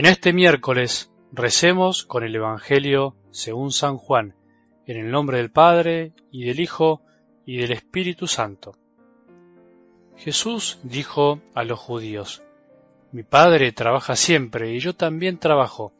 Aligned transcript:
En 0.00 0.06
este 0.06 0.32
miércoles 0.32 1.12
recemos 1.30 2.04
con 2.04 2.24
el 2.24 2.34
Evangelio 2.34 3.16
según 3.32 3.70
San 3.70 3.98
Juan, 3.98 4.34
en 4.86 4.96
el 4.96 5.10
nombre 5.10 5.36
del 5.36 5.50
Padre, 5.50 6.14
y 6.32 6.46
del 6.46 6.58
Hijo, 6.58 7.02
y 7.44 7.58
del 7.58 7.72
Espíritu 7.72 8.26
Santo. 8.26 8.78
Jesús 10.16 10.78
dijo 10.84 11.42
a 11.54 11.64
los 11.64 11.78
judíos, 11.78 12.42
Mi 13.12 13.24
Padre 13.24 13.72
trabaja 13.72 14.16
siempre, 14.16 14.72
y 14.72 14.78
yo 14.78 14.94
también 14.94 15.36
trabajo, 15.36 15.92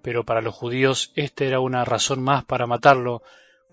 pero 0.00 0.24
para 0.24 0.40
los 0.40 0.54
judíos 0.54 1.12
esta 1.14 1.44
era 1.44 1.60
una 1.60 1.84
razón 1.84 2.22
más 2.22 2.46
para 2.46 2.66
matarlo, 2.66 3.20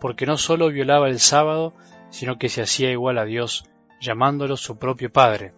porque 0.01 0.25
no 0.25 0.35
sólo 0.35 0.67
violaba 0.67 1.07
el 1.07 1.21
sábado, 1.21 1.73
sino 2.09 2.37
que 2.37 2.49
se 2.49 2.61
hacía 2.61 2.91
igual 2.91 3.17
a 3.17 3.23
Dios, 3.23 3.63
llamándolo 4.01 4.57
su 4.57 4.77
propio 4.77 5.13
Padre. 5.13 5.53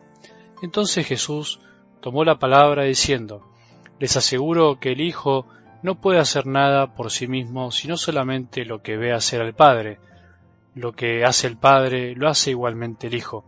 Entonces 0.61 1.07
Jesús 1.07 1.61
tomó 1.99 2.23
la 2.23 2.37
palabra 2.37 2.83
diciendo, 2.83 3.49
les 4.03 4.17
aseguro 4.17 4.81
que 4.81 4.91
el 4.91 4.99
Hijo 4.99 5.47
no 5.81 5.95
puede 5.95 6.19
hacer 6.19 6.45
nada 6.45 6.93
por 6.93 7.09
sí 7.09 7.25
mismo, 7.25 7.71
sino 7.71 7.95
solamente 7.95 8.65
lo 8.65 8.81
que 8.81 8.97
ve 8.97 9.13
hacer 9.13 9.41
al 9.41 9.53
Padre. 9.53 9.97
Lo 10.75 10.91
que 10.91 11.23
hace 11.23 11.47
el 11.47 11.55
Padre 11.55 12.13
lo 12.13 12.27
hace 12.27 12.49
igualmente 12.49 13.07
el 13.07 13.13
Hijo, 13.13 13.45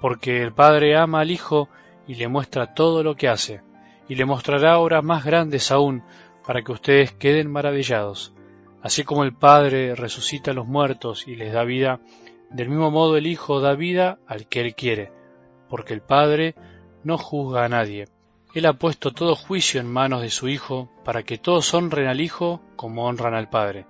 porque 0.00 0.42
el 0.42 0.52
Padre 0.52 0.96
ama 0.96 1.20
al 1.20 1.30
Hijo 1.30 1.68
y 2.08 2.16
le 2.16 2.26
muestra 2.26 2.74
todo 2.74 3.04
lo 3.04 3.14
que 3.14 3.28
hace, 3.28 3.60
y 4.08 4.16
le 4.16 4.24
mostrará 4.24 4.80
obras 4.80 5.04
más 5.04 5.24
grandes 5.24 5.70
aún, 5.70 6.02
para 6.44 6.62
que 6.62 6.72
ustedes 6.72 7.12
queden 7.12 7.48
maravillados. 7.48 8.34
Así 8.82 9.04
como 9.04 9.22
el 9.22 9.34
Padre 9.34 9.94
resucita 9.94 10.50
a 10.50 10.54
los 10.54 10.66
muertos 10.66 11.28
y 11.28 11.36
les 11.36 11.52
da 11.52 11.62
vida, 11.62 12.00
del 12.50 12.70
mismo 12.70 12.90
modo 12.90 13.16
el 13.16 13.28
Hijo 13.28 13.60
da 13.60 13.76
vida 13.76 14.18
al 14.26 14.48
que 14.48 14.62
Él 14.62 14.74
quiere, 14.74 15.12
porque 15.68 15.94
el 15.94 16.00
Padre 16.00 16.56
no 17.04 17.18
juzga 17.18 17.64
a 17.64 17.68
nadie, 17.68 18.08
él 18.58 18.64
ha 18.64 18.72
puesto 18.72 19.12
todo 19.12 19.36
juicio 19.36 19.82
en 19.82 19.86
manos 19.86 20.22
de 20.22 20.30
su 20.30 20.48
Hijo, 20.48 20.90
para 21.04 21.22
que 21.24 21.36
todos 21.36 21.74
honren 21.74 22.06
al 22.06 22.22
Hijo 22.22 22.62
como 22.74 23.04
honran 23.04 23.34
al 23.34 23.50
Padre. 23.50 23.84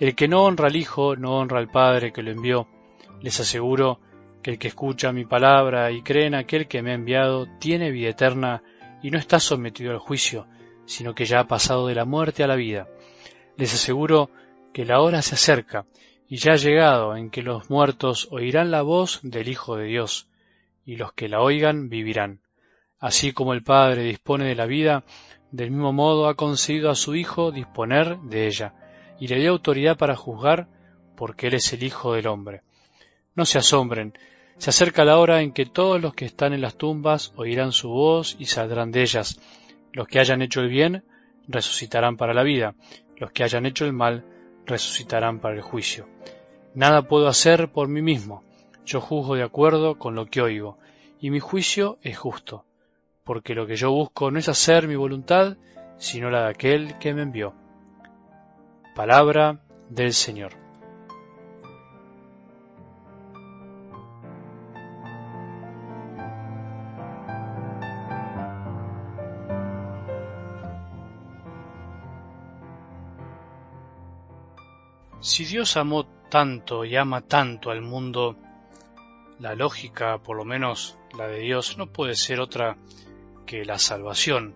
El 0.00 0.16
que 0.16 0.26
no 0.26 0.42
honra 0.42 0.66
al 0.66 0.74
Hijo 0.74 1.14
no 1.14 1.38
honra 1.38 1.60
al 1.60 1.70
Padre 1.70 2.12
que 2.12 2.24
lo 2.24 2.32
envió. 2.32 2.66
Les 3.20 3.38
aseguro 3.38 4.00
que 4.42 4.50
el 4.50 4.58
que 4.58 4.66
escucha 4.66 5.12
mi 5.12 5.24
palabra 5.24 5.92
y 5.92 6.02
cree 6.02 6.26
en 6.26 6.34
aquel 6.34 6.66
que 6.66 6.82
me 6.82 6.90
ha 6.90 6.94
enviado 6.94 7.46
tiene 7.60 7.92
vida 7.92 8.10
eterna 8.10 8.64
y 9.04 9.12
no 9.12 9.18
está 9.18 9.38
sometido 9.38 9.92
al 9.92 10.00
juicio, 10.00 10.48
sino 10.84 11.14
que 11.14 11.24
ya 11.24 11.38
ha 11.38 11.46
pasado 11.46 11.86
de 11.86 11.94
la 11.94 12.04
muerte 12.04 12.42
a 12.42 12.48
la 12.48 12.56
vida. 12.56 12.88
Les 13.56 13.72
aseguro 13.72 14.30
que 14.72 14.84
la 14.84 15.00
hora 15.00 15.22
se 15.22 15.36
acerca 15.36 15.86
y 16.28 16.38
ya 16.38 16.54
ha 16.54 16.56
llegado 16.56 17.14
en 17.14 17.30
que 17.30 17.42
los 17.42 17.70
muertos 17.70 18.26
oirán 18.32 18.72
la 18.72 18.82
voz 18.82 19.20
del 19.22 19.48
Hijo 19.48 19.76
de 19.76 19.84
Dios, 19.84 20.26
y 20.84 20.96
los 20.96 21.12
que 21.12 21.28
la 21.28 21.40
oigan 21.40 21.88
vivirán. 21.88 22.41
Así 23.02 23.32
como 23.32 23.52
el 23.52 23.64
Padre 23.64 24.04
dispone 24.04 24.44
de 24.44 24.54
la 24.54 24.64
vida, 24.64 25.02
del 25.50 25.72
mismo 25.72 25.92
modo 25.92 26.28
ha 26.28 26.36
concedido 26.36 26.88
a 26.88 26.94
su 26.94 27.16
Hijo 27.16 27.50
disponer 27.50 28.16
de 28.18 28.46
ella, 28.46 28.74
y 29.18 29.26
le 29.26 29.40
dio 29.40 29.50
autoridad 29.50 29.96
para 29.96 30.14
juzgar, 30.14 30.68
porque 31.16 31.48
Él 31.48 31.54
es 31.54 31.72
el 31.72 31.82
Hijo 31.82 32.12
del 32.12 32.28
hombre. 32.28 32.62
No 33.34 33.44
se 33.44 33.58
asombren, 33.58 34.16
se 34.56 34.70
acerca 34.70 35.04
la 35.04 35.18
hora 35.18 35.42
en 35.42 35.50
que 35.50 35.66
todos 35.66 36.00
los 36.00 36.14
que 36.14 36.26
están 36.26 36.52
en 36.52 36.60
las 36.60 36.76
tumbas 36.76 37.32
oirán 37.34 37.72
su 37.72 37.88
voz 37.88 38.36
y 38.38 38.44
saldrán 38.44 38.92
de 38.92 39.02
ellas. 39.02 39.40
Los 39.92 40.06
que 40.06 40.20
hayan 40.20 40.40
hecho 40.40 40.60
el 40.60 40.68
bien 40.68 41.02
resucitarán 41.48 42.16
para 42.16 42.34
la 42.34 42.44
vida, 42.44 42.76
los 43.16 43.32
que 43.32 43.42
hayan 43.42 43.66
hecho 43.66 43.84
el 43.84 43.92
mal 43.92 44.24
resucitarán 44.64 45.40
para 45.40 45.56
el 45.56 45.62
juicio. 45.62 46.06
Nada 46.76 47.08
puedo 47.08 47.26
hacer 47.26 47.72
por 47.72 47.88
mí 47.88 48.00
mismo, 48.00 48.44
yo 48.86 49.00
juzgo 49.00 49.34
de 49.34 49.42
acuerdo 49.42 49.98
con 49.98 50.14
lo 50.14 50.26
que 50.26 50.40
oigo, 50.40 50.78
y 51.20 51.30
mi 51.30 51.40
juicio 51.40 51.98
es 52.02 52.16
justo 52.16 52.64
porque 53.24 53.54
lo 53.54 53.66
que 53.66 53.76
yo 53.76 53.90
busco 53.90 54.30
no 54.30 54.38
es 54.38 54.48
hacer 54.48 54.88
mi 54.88 54.96
voluntad, 54.96 55.56
sino 55.98 56.30
la 56.30 56.44
de 56.44 56.50
aquel 56.50 56.98
que 56.98 57.14
me 57.14 57.22
envió. 57.22 57.54
Palabra 58.94 59.60
del 59.88 60.12
Señor. 60.12 60.62
Si 75.22 75.44
Dios 75.44 75.76
amó 75.76 76.04
tanto 76.28 76.84
y 76.84 76.96
ama 76.96 77.20
tanto 77.20 77.70
al 77.70 77.80
mundo, 77.80 78.36
la 79.38 79.54
lógica, 79.54 80.18
por 80.18 80.36
lo 80.36 80.44
menos 80.44 80.98
la 81.16 81.28
de 81.28 81.38
Dios, 81.38 81.78
no 81.78 81.86
puede 81.86 82.16
ser 82.16 82.40
otra 82.40 82.76
la 83.50 83.78
salvación, 83.78 84.54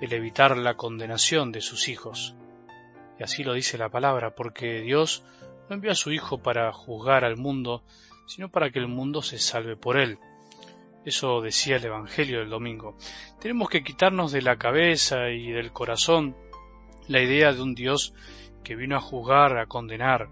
el 0.00 0.12
evitar 0.12 0.56
la 0.56 0.76
condenación 0.76 1.50
de 1.50 1.60
sus 1.60 1.88
hijos. 1.88 2.34
Y 3.18 3.22
así 3.22 3.42
lo 3.42 3.54
dice 3.54 3.78
la 3.78 3.88
palabra, 3.88 4.34
porque 4.34 4.82
Dios 4.82 5.24
no 5.68 5.76
envió 5.76 5.92
a 5.92 5.96
su 5.96 6.12
Hijo 6.12 6.42
para 6.42 6.72
juzgar 6.72 7.24
al 7.24 7.36
mundo, 7.36 7.82
sino 8.26 8.50
para 8.50 8.70
que 8.70 8.78
el 8.78 8.88
mundo 8.88 9.22
se 9.22 9.38
salve 9.38 9.76
por 9.76 9.96
él. 9.96 10.18
Eso 11.04 11.40
decía 11.40 11.76
el 11.76 11.84
Evangelio 11.84 12.40
del 12.40 12.50
domingo. 12.50 12.96
Tenemos 13.40 13.68
que 13.68 13.82
quitarnos 13.82 14.32
de 14.32 14.42
la 14.42 14.56
cabeza 14.56 15.30
y 15.30 15.50
del 15.50 15.72
corazón 15.72 16.36
la 17.08 17.22
idea 17.22 17.52
de 17.52 17.62
un 17.62 17.74
Dios 17.74 18.14
que 18.62 18.76
vino 18.76 18.96
a 18.96 19.00
juzgar, 19.00 19.58
a 19.58 19.66
condenar. 19.66 20.28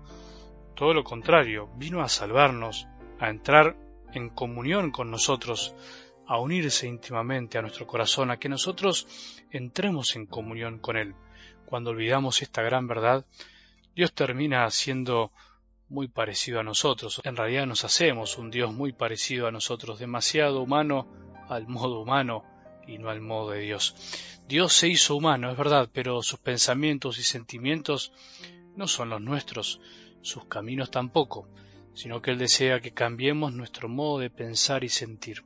Todo 0.74 0.94
lo 0.94 1.04
contrario, 1.04 1.68
vino 1.76 2.02
a 2.02 2.08
salvarnos, 2.08 2.86
a 3.20 3.28
entrar 3.30 3.76
en 4.14 4.30
comunión 4.30 4.90
con 4.90 5.10
nosotros, 5.10 5.74
a 6.32 6.38
unirse 6.38 6.86
íntimamente 6.86 7.58
a 7.58 7.60
nuestro 7.60 7.86
corazón, 7.86 8.30
a 8.30 8.38
que 8.38 8.48
nosotros 8.48 9.06
entremos 9.50 10.16
en 10.16 10.24
comunión 10.24 10.78
con 10.78 10.96
Él. 10.96 11.14
Cuando 11.66 11.90
olvidamos 11.90 12.40
esta 12.40 12.62
gran 12.62 12.86
verdad, 12.86 13.26
Dios 13.94 14.14
termina 14.14 14.70
siendo 14.70 15.30
muy 15.90 16.08
parecido 16.08 16.58
a 16.58 16.62
nosotros. 16.62 17.20
En 17.24 17.36
realidad 17.36 17.66
nos 17.66 17.84
hacemos 17.84 18.38
un 18.38 18.50
Dios 18.50 18.72
muy 18.72 18.94
parecido 18.94 19.46
a 19.46 19.52
nosotros, 19.52 19.98
demasiado 19.98 20.62
humano 20.62 21.06
al 21.50 21.68
modo 21.68 22.00
humano 22.00 22.44
y 22.88 22.96
no 22.96 23.10
al 23.10 23.20
modo 23.20 23.50
de 23.50 23.60
Dios. 23.60 23.94
Dios 24.48 24.72
se 24.72 24.88
hizo 24.88 25.14
humano, 25.14 25.50
es 25.50 25.58
verdad, 25.58 25.90
pero 25.92 26.22
sus 26.22 26.38
pensamientos 26.38 27.18
y 27.18 27.24
sentimientos 27.24 28.10
no 28.74 28.88
son 28.88 29.10
los 29.10 29.20
nuestros, 29.20 29.82
sus 30.22 30.46
caminos 30.46 30.90
tampoco, 30.90 31.46
sino 31.92 32.22
que 32.22 32.30
Él 32.30 32.38
desea 32.38 32.80
que 32.80 32.94
cambiemos 32.94 33.52
nuestro 33.52 33.90
modo 33.90 34.18
de 34.20 34.30
pensar 34.30 34.82
y 34.82 34.88
sentir. 34.88 35.44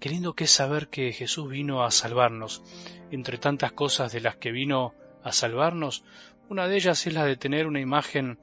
Qué 0.00 0.08
lindo 0.08 0.34
que 0.34 0.44
es 0.44 0.50
saber 0.50 0.88
que 0.88 1.12
Jesús 1.12 1.48
vino 1.48 1.84
a 1.84 1.90
salvarnos. 1.90 2.62
Entre 3.10 3.38
tantas 3.38 3.72
cosas 3.72 4.12
de 4.12 4.20
las 4.20 4.36
que 4.36 4.52
vino 4.52 4.94
a 5.22 5.32
salvarnos, 5.32 6.04
una 6.48 6.68
de 6.68 6.76
ellas 6.76 7.06
es 7.06 7.14
la 7.14 7.24
de 7.24 7.36
tener 7.36 7.66
una 7.66 7.80
imagen 7.80 8.38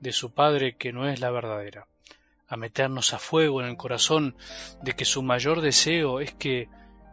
de 0.00 0.12
su 0.12 0.32
Padre 0.32 0.76
que 0.76 0.92
no 0.92 1.08
es 1.08 1.20
la 1.20 1.30
verdadera, 1.30 1.86
a 2.48 2.56
meternos 2.56 3.14
a 3.14 3.18
fuego 3.18 3.60
en 3.60 3.68
el 3.68 3.76
corazón 3.76 4.36
de 4.82 4.94
que 4.94 5.04
su 5.04 5.22
mayor 5.22 5.60
deseo 5.60 6.20
es 6.20 6.32
que 6.32 6.68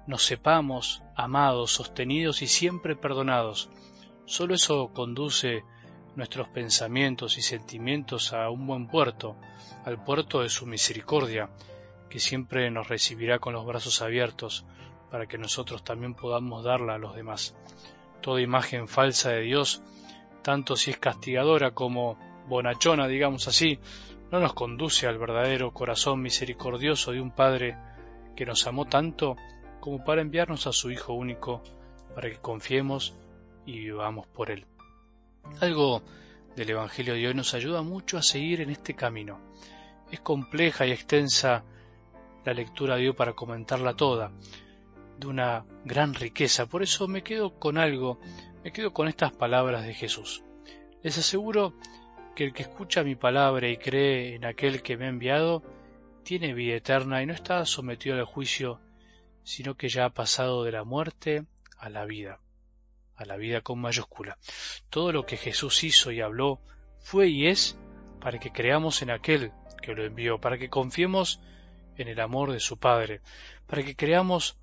nos 0.07 0.23
sepamos 0.23 1.03
amados, 1.15 1.71
sostenidos 1.71 2.41
y 2.41 2.47
siempre 2.47 2.95
perdonados. 2.95 3.69
Solo 4.25 4.55
eso 4.55 4.91
conduce 4.93 5.63
nuestros 6.15 6.47
pensamientos 6.49 7.37
y 7.37 7.41
sentimientos 7.41 8.33
a 8.33 8.49
un 8.49 8.65
buen 8.65 8.87
puerto, 8.87 9.35
al 9.85 10.03
puerto 10.03 10.41
de 10.41 10.49
su 10.49 10.65
misericordia, 10.65 11.49
que 12.09 12.19
siempre 12.19 12.69
nos 12.71 12.87
recibirá 12.87 13.39
con 13.39 13.53
los 13.53 13.65
brazos 13.65 14.01
abiertos 14.01 14.65
para 15.11 15.27
que 15.27 15.37
nosotros 15.37 15.83
también 15.83 16.13
podamos 16.13 16.63
darla 16.63 16.95
a 16.95 16.99
los 16.99 17.15
demás. 17.15 17.55
Toda 18.21 18.41
imagen 18.41 18.87
falsa 18.87 19.31
de 19.31 19.41
Dios, 19.41 19.81
tanto 20.41 20.75
si 20.75 20.91
es 20.91 20.97
castigadora 20.97 21.71
como 21.71 22.17
bonachona, 22.47 23.07
digamos 23.07 23.47
así, 23.47 23.79
no 24.31 24.39
nos 24.39 24.53
conduce 24.53 25.07
al 25.07 25.17
verdadero 25.17 25.73
corazón 25.73 26.21
misericordioso 26.21 27.11
de 27.11 27.21
un 27.21 27.31
Padre 27.31 27.77
que 28.35 28.45
nos 28.45 28.67
amó 28.67 28.85
tanto 28.85 29.35
como 29.79 30.03
para 30.03 30.21
enviarnos 30.21 30.67
a 30.67 30.71
su 30.71 30.91
Hijo 30.91 31.13
único 31.13 31.63
para 32.13 32.29
que 32.29 32.37
confiemos 32.37 33.15
y 33.65 33.79
vivamos 33.79 34.27
por 34.27 34.51
Él. 34.51 34.65
Algo 35.61 36.03
del 36.55 36.69
Evangelio 36.69 37.13
de 37.13 37.27
hoy 37.27 37.33
nos 37.33 37.53
ayuda 37.53 37.81
mucho 37.81 38.17
a 38.17 38.21
seguir 38.21 38.61
en 38.61 38.69
este 38.69 38.95
camino. 38.95 39.39
Es 40.11 40.19
compleja 40.19 40.85
y 40.85 40.91
extensa 40.91 41.63
la 42.45 42.53
lectura 42.53 42.95
dio 42.95 43.15
para 43.15 43.33
comentarla 43.33 43.95
toda, 43.95 44.31
de 45.17 45.27
una 45.27 45.65
gran 45.85 46.13
riqueza. 46.13 46.65
Por 46.65 46.83
eso 46.83 47.07
me 47.07 47.23
quedo 47.23 47.59
con 47.59 47.77
algo, 47.77 48.19
me 48.63 48.71
quedo 48.71 48.93
con 48.93 49.07
estas 49.07 49.31
palabras 49.31 49.85
de 49.85 49.93
Jesús. 49.93 50.43
Les 51.03 51.17
aseguro 51.17 51.73
que 52.35 52.45
el 52.45 52.53
que 52.53 52.63
escucha 52.63 53.03
mi 53.03 53.15
palabra 53.15 53.67
y 53.67 53.77
cree 53.77 54.35
en 54.35 54.45
aquel 54.45 54.81
que 54.81 54.97
me 54.97 55.05
ha 55.05 55.09
enviado, 55.09 55.63
tiene 56.23 56.53
vida 56.53 56.75
eterna 56.75 57.21
y 57.21 57.25
no 57.25 57.33
está 57.33 57.65
sometido 57.65 58.15
al 58.15 58.25
juicio, 58.25 58.79
sino 59.43 59.75
que 59.75 59.89
ya 59.89 60.05
ha 60.05 60.09
pasado 60.09 60.63
de 60.63 60.71
la 60.71 60.83
muerte 60.83 61.45
a 61.77 61.89
la 61.89 62.05
vida, 62.05 62.39
a 63.15 63.25
la 63.25 63.35
vida 63.35 63.61
con 63.61 63.79
mayúscula. 63.79 64.37
Todo 64.89 65.11
lo 65.11 65.25
que 65.25 65.37
Jesús 65.37 65.83
hizo 65.83 66.11
y 66.11 66.21
habló 66.21 66.61
fue 66.99 67.27
y 67.27 67.47
es 67.47 67.77
para 68.21 68.39
que 68.39 68.51
creamos 68.51 69.01
en 69.01 69.11
aquel 69.11 69.51
que 69.81 69.93
lo 69.93 70.05
envió, 70.05 70.39
para 70.39 70.57
que 70.57 70.69
confiemos 70.69 71.41
en 71.99 72.07
el 72.07 72.19
amor 72.19 72.51
de 72.51 72.59
su 72.59 72.77
Padre, 72.77 73.21
para 73.67 73.83
que 73.83 73.95
creamos 73.95 74.57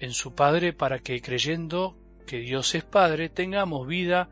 en 0.00 0.12
su 0.12 0.34
Padre, 0.34 0.72
para 0.72 0.98
que 0.98 1.20
creyendo 1.20 1.96
que 2.26 2.38
Dios 2.38 2.74
es 2.74 2.84
Padre, 2.84 3.28
tengamos 3.28 3.86
vida, 3.86 4.28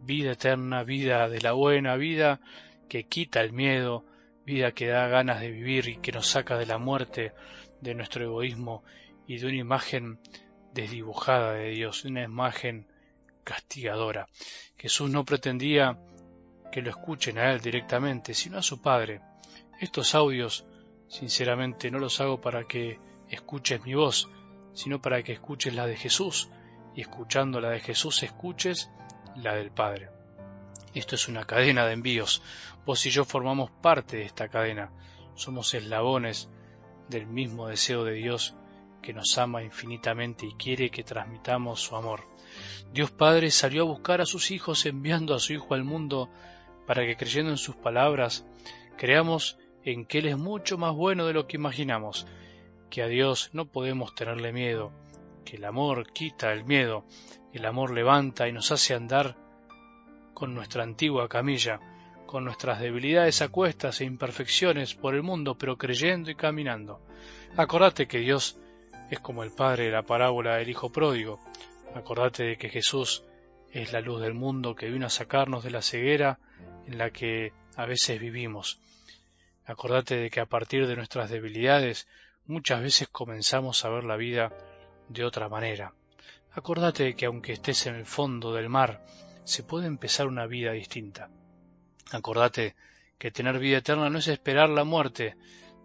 vida 0.00 0.32
eterna, 0.32 0.84
vida 0.84 1.28
de 1.28 1.40
la 1.40 1.52
buena, 1.52 1.96
vida 1.96 2.40
que 2.88 3.04
quita 3.04 3.40
el 3.40 3.52
miedo, 3.52 4.04
vida 4.44 4.72
que 4.72 4.86
da 4.86 5.08
ganas 5.08 5.40
de 5.40 5.50
vivir 5.50 5.88
y 5.88 5.96
que 5.96 6.12
nos 6.12 6.28
saca 6.28 6.58
de 6.58 6.66
la 6.66 6.78
muerte, 6.78 7.32
de 7.80 7.94
nuestro 7.94 8.24
egoísmo 8.24 8.84
y 9.26 9.38
de 9.38 9.46
una 9.46 9.56
imagen 9.56 10.18
desdibujada 10.72 11.54
de 11.54 11.70
Dios, 11.70 12.04
una 12.04 12.22
imagen 12.22 12.86
castigadora. 13.44 14.28
Jesús 14.76 15.10
no 15.10 15.24
pretendía 15.24 15.98
que 16.72 16.82
lo 16.82 16.90
escuchen 16.90 17.38
a 17.38 17.52
Él 17.52 17.60
directamente, 17.60 18.34
sino 18.34 18.58
a 18.58 18.62
su 18.62 18.82
Padre. 18.82 19.20
Estos 19.80 20.14
audios, 20.14 20.66
sinceramente, 21.08 21.90
no 21.90 21.98
los 21.98 22.20
hago 22.20 22.40
para 22.40 22.64
que 22.64 22.98
escuches 23.28 23.84
mi 23.84 23.94
voz, 23.94 24.28
sino 24.72 25.00
para 25.00 25.22
que 25.22 25.32
escuches 25.32 25.74
la 25.74 25.86
de 25.86 25.96
Jesús, 25.96 26.50
y 26.94 27.00
escuchando 27.00 27.60
la 27.60 27.70
de 27.70 27.80
Jesús 27.80 28.22
escuches 28.22 28.90
la 29.36 29.54
del 29.54 29.70
Padre. 29.70 30.10
Esto 30.94 31.16
es 31.16 31.28
una 31.28 31.44
cadena 31.44 31.86
de 31.86 31.92
envíos. 31.92 32.40
Vos 32.86 33.04
y 33.06 33.10
yo 33.10 33.24
formamos 33.24 33.70
parte 33.70 34.18
de 34.18 34.24
esta 34.24 34.48
cadena. 34.48 34.92
Somos 35.34 35.74
eslabones 35.74 36.48
del 37.08 37.26
mismo 37.26 37.66
deseo 37.66 38.04
de 38.04 38.12
Dios 38.12 38.54
que 39.02 39.12
nos 39.12 39.36
ama 39.36 39.62
infinitamente 39.62 40.46
y 40.46 40.54
quiere 40.54 40.90
que 40.90 41.02
transmitamos 41.02 41.80
su 41.80 41.96
amor. 41.96 42.26
Dios 42.92 43.10
Padre 43.10 43.50
salió 43.50 43.82
a 43.82 43.86
buscar 43.86 44.20
a 44.20 44.26
sus 44.26 44.50
hijos 44.52 44.86
enviando 44.86 45.34
a 45.34 45.40
su 45.40 45.52
Hijo 45.52 45.74
al 45.74 45.84
mundo 45.84 46.30
para 46.86 47.04
que 47.04 47.16
creyendo 47.16 47.50
en 47.50 47.58
sus 47.58 47.74
palabras 47.74 48.46
creamos 48.96 49.58
en 49.84 50.06
que 50.06 50.18
Él 50.18 50.26
es 50.26 50.38
mucho 50.38 50.78
más 50.78 50.94
bueno 50.94 51.26
de 51.26 51.32
lo 51.32 51.46
que 51.46 51.56
imaginamos, 51.56 52.26
que 52.90 53.02
a 53.02 53.06
Dios 53.06 53.50
no 53.52 53.66
podemos 53.66 54.14
tenerle 54.14 54.52
miedo, 54.52 54.92
que 55.44 55.56
el 55.56 55.64
amor 55.64 56.12
quita 56.12 56.52
el 56.52 56.64
miedo, 56.64 57.04
el 57.52 57.66
amor 57.66 57.92
levanta 57.92 58.48
y 58.48 58.52
nos 58.52 58.72
hace 58.72 58.94
andar 58.94 59.36
con 60.32 60.54
nuestra 60.54 60.82
antigua 60.82 61.28
camilla, 61.28 61.80
con 62.26 62.44
nuestras 62.44 62.80
debilidades 62.80 63.42
a 63.42 63.48
cuestas 63.48 64.00
e 64.00 64.04
imperfecciones 64.04 64.94
por 64.94 65.14
el 65.14 65.22
mundo, 65.22 65.56
pero 65.56 65.76
creyendo 65.76 66.30
y 66.30 66.34
caminando. 66.34 67.00
Acordate 67.56 68.08
que 68.08 68.18
Dios 68.18 68.58
es 69.10 69.20
como 69.20 69.44
el 69.44 69.52
Padre 69.52 69.84
de 69.84 69.92
la 69.92 70.02
parábola 70.02 70.56
del 70.56 70.70
Hijo 70.70 70.90
Pródigo. 70.90 71.40
Acordate 71.94 72.44
de 72.44 72.56
que 72.56 72.70
Jesús 72.70 73.22
es 73.70 73.92
la 73.92 74.00
luz 74.00 74.20
del 74.20 74.34
mundo 74.34 74.74
que 74.74 74.90
vino 74.90 75.06
a 75.06 75.10
sacarnos 75.10 75.62
de 75.62 75.70
la 75.70 75.82
ceguera 75.82 76.38
en 76.86 76.98
la 76.98 77.10
que 77.10 77.52
a 77.76 77.86
veces 77.86 78.18
vivimos. 78.20 78.80
Acordate 79.66 80.16
de 80.16 80.30
que 80.30 80.40
a 80.40 80.46
partir 80.46 80.86
de 80.86 80.96
nuestras 80.96 81.30
debilidades 81.30 82.06
muchas 82.46 82.82
veces 82.82 83.08
comenzamos 83.08 83.84
a 83.84 83.88
ver 83.88 84.04
la 84.04 84.16
vida 84.16 84.52
de 85.08 85.24
otra 85.24 85.48
manera. 85.48 85.94
Acordate 86.52 87.04
de 87.04 87.16
que 87.16 87.26
aunque 87.26 87.52
estés 87.52 87.86
en 87.86 87.94
el 87.94 88.06
fondo 88.06 88.52
del 88.52 88.68
mar, 88.68 89.04
se 89.44 89.62
puede 89.62 89.86
empezar 89.86 90.26
una 90.26 90.46
vida 90.46 90.72
distinta. 90.72 91.30
Acordate 92.12 92.76
que 93.18 93.30
tener 93.30 93.58
vida 93.58 93.78
eterna 93.78 94.10
no 94.10 94.18
es 94.18 94.28
esperar 94.28 94.68
la 94.68 94.84
muerte, 94.84 95.36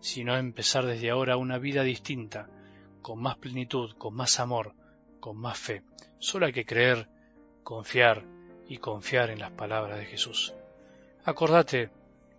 sino 0.02 0.38
empezar 0.38 0.86
desde 0.86 1.10
ahora 1.10 1.38
una 1.38 1.58
vida 1.58 1.84
distinta, 1.84 2.50
con 3.02 3.22
más 3.22 3.38
plenitud, 3.38 3.96
con 3.98 4.14
más 4.14 4.40
amor, 4.40 4.74
con 5.20 5.38
más 5.38 5.58
fe. 5.58 5.84
Solo 6.20 6.46
hay 6.46 6.54
que 6.54 6.66
creer, 6.66 7.08
confiar 7.64 8.26
y 8.68 8.78
confiar 8.78 9.30
en 9.30 9.40
las 9.40 9.52
palabras 9.52 10.00
de 10.00 10.06
Jesús. 10.06 10.54
Acordate 11.24 11.90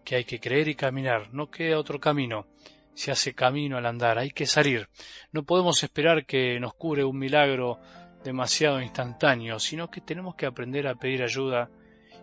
que 0.04 0.16
hay 0.16 0.24
que 0.24 0.40
creer 0.40 0.68
y 0.68 0.74
caminar, 0.74 1.32
no 1.32 1.50
queda 1.50 1.78
otro 1.78 2.00
camino. 2.00 2.46
Se 2.94 3.10
hace 3.10 3.34
camino 3.34 3.76
al 3.76 3.86
andar, 3.86 4.18
hay 4.18 4.30
que 4.30 4.46
salir. 4.46 4.88
No 5.32 5.44
podemos 5.44 5.82
esperar 5.82 6.26
que 6.26 6.58
nos 6.60 6.74
cure 6.74 7.04
un 7.04 7.18
milagro 7.18 7.78
demasiado 8.24 8.82
instantáneo, 8.82 9.58
sino 9.58 9.90
que 9.90 10.00
tenemos 10.00 10.34
que 10.34 10.46
aprender 10.46 10.86
a 10.86 10.94
pedir 10.94 11.22
ayuda 11.22 11.70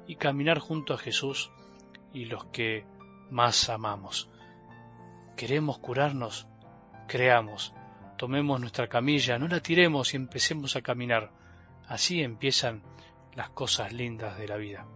y 0.05 0.15
caminar 0.15 0.59
junto 0.59 0.93
a 0.93 0.97
Jesús 0.97 1.51
y 2.13 2.25
los 2.25 2.45
que 2.45 2.85
más 3.29 3.69
amamos. 3.69 4.29
¿Queremos 5.35 5.79
curarnos? 5.79 6.47
Creamos, 7.07 7.73
tomemos 8.17 8.59
nuestra 8.59 8.87
camilla, 8.87 9.37
no 9.37 9.47
la 9.47 9.61
tiremos 9.61 10.13
y 10.13 10.17
empecemos 10.17 10.75
a 10.75 10.81
caminar. 10.81 11.31
Así 11.87 12.21
empiezan 12.21 12.83
las 13.35 13.49
cosas 13.51 13.93
lindas 13.93 14.37
de 14.37 14.47
la 14.47 14.57
vida. 14.57 14.87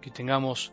Que 0.00 0.10
tengamos 0.10 0.72